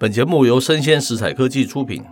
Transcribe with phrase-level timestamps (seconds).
[0.00, 2.04] 本节目由生鲜食材科技出品，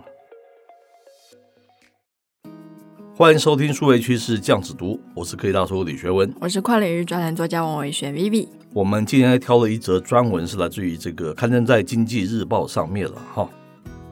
[3.15, 8.49] 欢迎收听数位趋势酱子读，我是科技大叔李学文，我是跨领域专栏作家王伟轩 Vivi。
[8.73, 13.49] 我们今天挑了一则专文，是来自于这个刊登在《经济日报》上面了哈。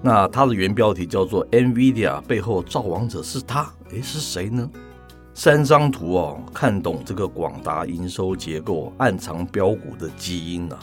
[0.01, 4.69] 那它的原标题叫做 “NVIDIA 背后造王者是他”，诶，是谁呢？
[5.33, 10.79] 三张图哦，看懂这个广达营收结构，暗藏标股的基因啊。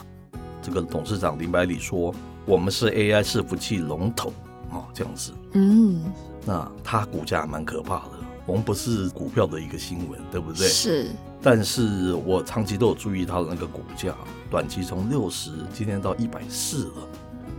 [0.61, 2.13] 这个董事长林百里说。
[2.45, 4.33] 我们是 AI 伺服器龙头
[4.71, 5.31] 啊，这样子。
[5.53, 6.01] 嗯，
[6.45, 8.11] 那它股价蛮可怕的。
[8.45, 10.67] 我们不是股票的一个新闻，对不对？
[10.67, 11.07] 是。
[11.41, 14.13] 但是我长期都有注意它的那个股价，
[14.49, 17.07] 短期从六十今天到一百四了，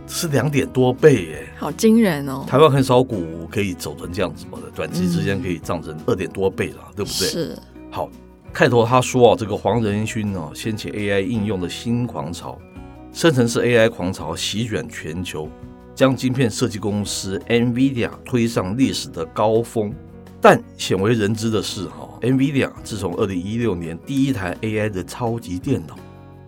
[0.07, 2.45] 是两点多倍耶，好惊人哦！
[2.47, 7.27] 台湾很少股可以走成这样子嘛的，短期之间可以涨成二点多倍了，嗯、对不对？
[7.27, 7.59] 是。
[7.91, 8.09] 好，
[8.51, 12.59] 开头他说啊，这个黄仁勋啊，掀起 AI 应用的新狂潮。
[13.15, 15.49] 生成式 AI 狂潮席卷全球，
[15.95, 19.93] 将晶片设计公司 NVIDIA 推上历史的高峰。
[20.41, 25.95] 但鲜为人知的是，哈，NVIDIA 自从2016年第一台 AI 的超级电脑，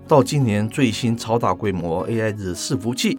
[0.09, 3.17] 到今年最新超大规模 AI 的伺服器，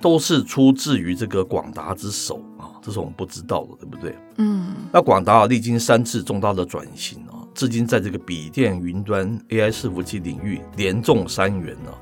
[0.00, 4.16] 都是出自于这个广达之手啊，这是我们不知道的，对不对？
[4.38, 4.74] 嗯。
[4.92, 11.92] 那广达历经三次重大的转型啊，至今在这个笔电、云端、AI 伺服器领域连中三元呢。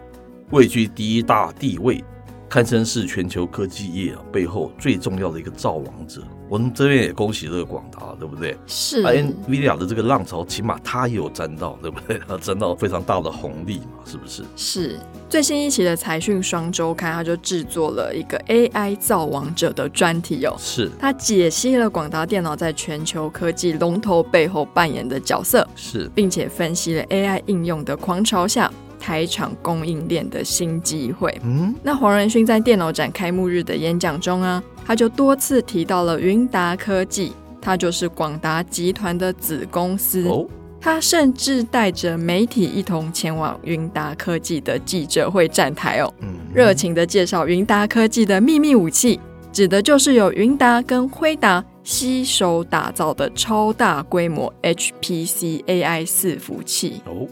[0.50, 2.02] 位居第一大地位，
[2.48, 6.22] 堪称是全球科技业背后最重要的一个造王者。
[6.48, 8.56] 我们这边也恭喜这个广达，对不对？
[8.66, 9.02] 是。
[9.02, 12.18] NVIDIA 的这个浪潮，起码它也有沾到，对不对？
[12.26, 14.42] 它沾到非常大的红利嘛，是不是？
[14.56, 14.98] 是。
[15.28, 20.56] 最新一期的财讯双周刊，它就制作了一个 AI 造王者的专题哦。
[20.58, 20.90] 是。
[20.98, 28.72] 它解析了广达电脑在全球科技龙头背后扮演的角色，是，并且分析了 AI 应用的狂潮下。
[28.98, 31.34] 台厂供应链的新机会。
[31.44, 40.22] 嗯，那黄仁勋在电脑展开幕日的演讲中啊，他就多次提到了云达科技，它就是广达集团的子公司。
[40.28, 40.46] 哦，
[40.80, 49.18] 他甚至带着媒体一同前往云达科技的记者会站台哦，嗯，热情的介绍云达科技的秘密武器，
[49.52, 57.02] 指的就是由云达跟辉达携手打造的超大规模 HPC AI 伺服器。
[57.06, 57.26] 哦。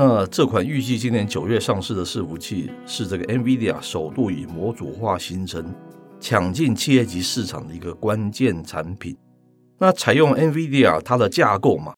[0.00, 5.74] 那这款预计今年九月上市的伺服器是这个 NVIDIA 首度以模组化形成，
[6.20, 9.16] 抢进企业级市场的一个关键产品。
[9.76, 11.92] 那采用 NVIDIA 它的架构嘛，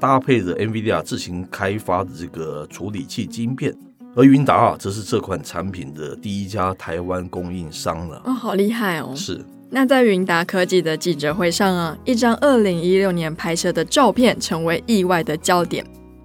[0.00, 3.76] 搭配着 NVIDIA 自行开发的这个处理器晶片，
[4.16, 8.22] 而云达啊，则是这款产品的第一家台湾供应商了。
[8.24, 9.12] 哦，好厉害哦！
[9.14, 9.44] 是。
[9.68, 15.84] 那在云达科技的记者会上啊，一张二零一六年拍摄的照片成为意外的焦点。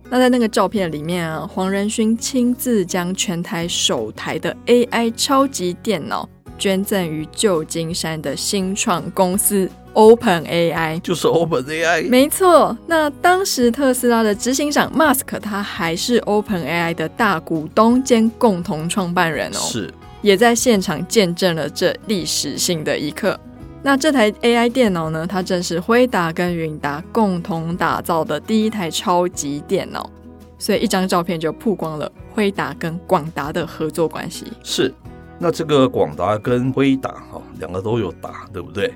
[0.09, 12.75] 那在那个照片里面啊，黄仁勋亲自将全台首台的 AI 超级电脑捐赠于旧金山的新创公司 OpenAI，就是 OpenAI，没错。
[12.88, 23.40] 那当时特斯拉的执行长 Musk 他还是 OpenAI 的大股东兼共同创办人哦，是，也在现场见证了这历史性的一刻。
[23.83, 25.25] 那这台 AI 电脑呢？
[25.25, 30.09] 它正是辉达跟云达共同打造的第一台超级电脑，
[30.57, 34.51] 所以一张照片就曝光了辉达跟广达的合作关系。
[34.63, 34.93] 是，
[35.39, 38.93] 那这个广达跟辉达哈，两个都有打，对不对？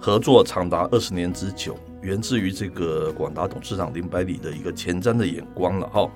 [0.00, 6.10] 合作长达二十年之久，源自于这个广达董事长林百里的一个前瞻的眼光了哈。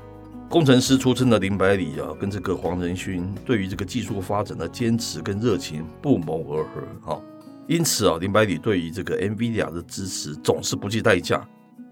[0.49, 7.21] 工程师出身的林百里啊，跟这个黄仁勋对于这个技术发展的坚持跟热情不谋而合哈。
[7.69, 11.45] 因此啊，林百里对于这个 NVIDIA 的支持总是不计代价，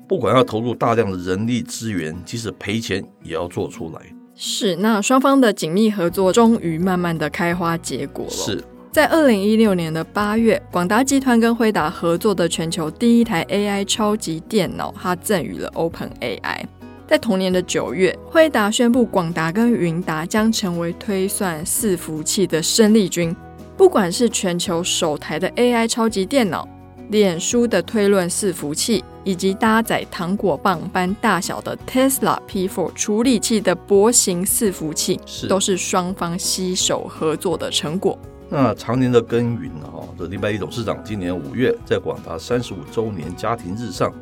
[0.09, 4.00] 不管要投入大量的人力资源，即使赔钱也要做出来。
[4.37, 8.31] 是，那双方的紧密合作终于慢慢的开花结果了。
[8.31, 16.65] 是在二零一六年的八月，广达集团跟辉达合作的全球第一台 AI 超级电脑，它赠予了 OpenAI。
[17.09, 23.35] 在同年的九月，辉达宣布广达跟云达将成为推算伺服器的生力军。
[23.76, 26.67] 不管是全球首台的 AI 超级电脑，
[27.11, 38.17] 脸书的推论伺服器，以及搭载糖果棒般大小的 Tesla P4 处理器的薄型伺服器，是都是双方携手合作的成果。
[38.49, 44.12] 那常年的耕耘哈，这林百里董事长今年五月在广达三十五周年家庭日上，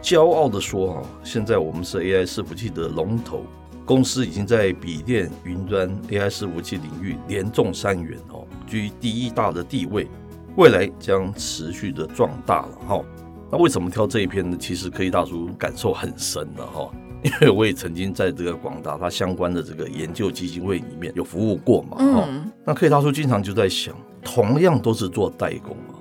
[0.00, 3.44] 骄傲的说哈，现在我们是 AI 伺服器的龙头
[3.84, 10.08] 公司，已经在笔电、云端 AI 伺服器领域连中三元哦，居第一大的地位，
[10.56, 13.04] 未来将持续的壮大了哈。
[13.50, 14.56] 那为什么挑这一篇呢？
[14.58, 16.90] 其实科技大叔感受很深的哈。
[17.24, 25.94] 因为我也曾经在这个广达它相关的这个研究基金会里面有服务过嘛，嗯，那科技大叔经常就在想，同样都是做代工嘛，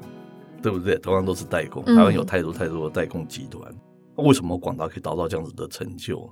[0.62, 0.98] 对不对？
[0.98, 3.74] 同样都是代工，台湾有太多太多的代工集团，
[4.18, 6.30] 那为什么广达可以达到这样子的成就？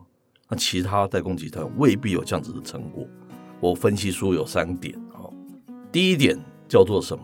[0.51, 3.07] 那其他代工集团未必有这样子的成果。
[3.61, 5.23] 我分析出有三点啊，
[5.93, 6.37] 第一点
[6.67, 7.23] 叫做什么？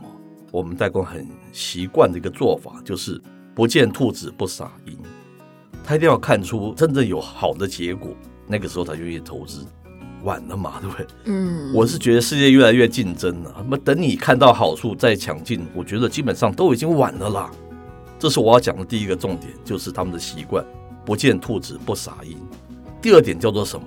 [0.50, 3.22] 我们代工很习惯的一个做法就是
[3.54, 4.98] 不见兔子不撒鹰。
[5.84, 8.16] 他一定要看出真正有好的结果，
[8.48, 9.66] 那个时候他就愿意投资。
[10.24, 11.06] 晚了嘛，对不对？
[11.26, 17.52] 嗯，我是觉得世界越来越竞争了，那么等你看到好处再抢进，我觉得基本上都已经晚了啦。
[18.18, 20.66] 这是我要讲的第一个重点，就是他们的习惯，
[21.06, 22.36] 不见兔子不撒鹰。
[23.02, 23.86] 第二点叫做什么？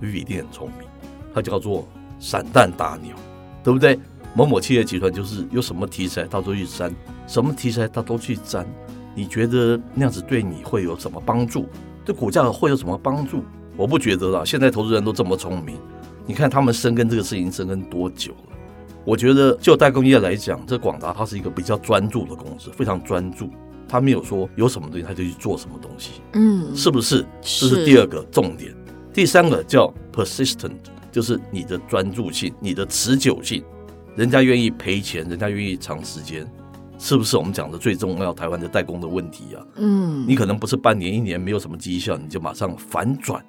[0.00, 0.88] 玉一定很聪明，
[1.34, 1.86] 它叫做
[2.18, 3.14] 散弹打鸟，
[3.62, 3.98] 对不对？
[4.34, 6.94] 某某企业集团就是有什么题材他都去沾，
[7.26, 8.66] 什么题材他都去沾。
[9.14, 11.66] 你觉得那样子对你会有什么帮助？
[12.04, 13.44] 对股价会有什么帮助？
[13.76, 14.42] 我不觉得啦。
[14.44, 15.76] 现在投资人都这么聪明，
[16.26, 18.56] 你看他们深耕这个事情深耕多久了？
[19.04, 23.50] 我觉得就代工业来讲，这广达它是一个比较专注的公司，非常专注。
[23.92, 27.26] 他没有说有什么东西他就去做什么东西，嗯，是不是？
[27.42, 28.74] 这是第二个重点。
[29.12, 30.72] 第三个叫 persistent，
[31.10, 33.62] 就是你的专注性、你的持久性。
[34.16, 36.50] 人家愿意赔钱，人家愿意长时间。
[36.98, 39.60] 是不是我们讲的最重要台湾的代工的问题啊？
[39.76, 43.44] 嗯，你可能不是半年一年没有什么绩效，你就马上反转，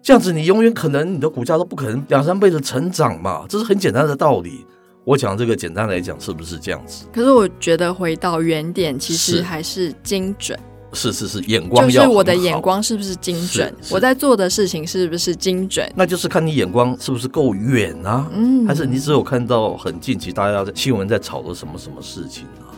[0.00, 4.64] 这样子你永远可能你的股价都不可能两三倍的成长嘛，这是很简单的道理。
[5.04, 7.06] 我讲这个简单来讲，是不是这样子？
[7.12, 10.58] 可是我觉得回到原点，其实还是精准。
[10.92, 13.72] 是是是，眼光就是我的眼光是不是精准？
[13.90, 15.88] 我在做的事情是不是精准？
[15.94, 18.28] 那就是看你眼光是不是够远啊？
[18.34, 22.74] 嗯，还是你只有看到很近期大家在新闻在炒的什么什么事情啊？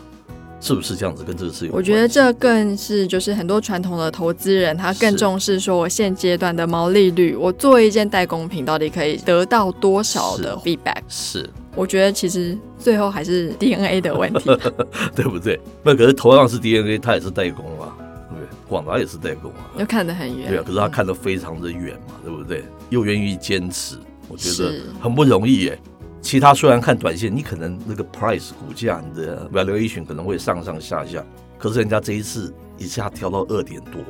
[0.60, 1.24] 是不是这样子？
[1.24, 1.72] 跟这个是有？
[1.72, 11.00] 我觉得这更是就是很多传统的投资人，他更重视说我现阶段的毛利率，我做一件代工品到底可以得到多少的 feedback？
[11.08, 14.50] 是，是我觉得其实最后还是 DNA 的问题，
[15.16, 15.58] 对不对？
[15.82, 17.96] 那可是同样是 DNA，它也是代工啊，
[18.30, 18.48] 对不对？
[18.69, 20.62] 广达也是代工啊，又看得很远，对啊。
[20.66, 22.64] 可是他看得非常的远嘛，对不对？
[22.90, 23.96] 又愿意坚持，
[24.28, 25.78] 我觉得很不容易耶。
[26.20, 31.24] 其他虽然看短线，你可能那个 price 股价你的 valuation 可能会上上下下，
[31.58, 34.00] 可是人家这一次一下跳到二点多，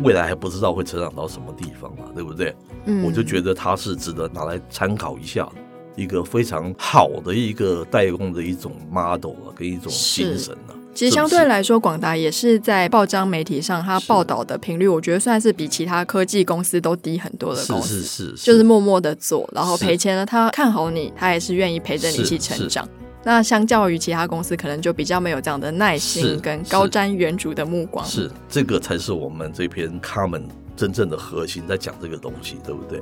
[0.00, 2.54] 未来还不知道会成长到什么地方嘛，对不对？
[2.84, 5.48] 嗯，我就觉得它是值得拿来参考一下，
[5.96, 10.74] 一个非常好的一个代工的一种 model 啊，跟一种精神啊。
[10.92, 18.00] 其实相对来说，广达也是在报章媒体上，它报道的频率，我觉得算是比其他科技公司都低很多的公司。
[18.00, 22.86] 是是是，就是默默的做，然后赔钱了，他看好你，他也是愿意陪着你一起成长。
[23.22, 28.04] 那相较于其他公司，可能就比较没有这样的耐心跟高瞻远瞩的目光。
[28.04, 30.42] 是，是这个才是我们这篇 comment
[30.74, 33.00] 真正的核心，在讲这个东西，对不对？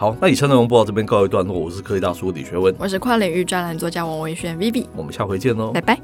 [0.00, 1.58] 好，那以上内容播到这边告一段落。
[1.58, 6.00] 我是科技大叔李学文，我是跨领域专栏作家王维轩 Vivi，我们下回见喽，拜拜。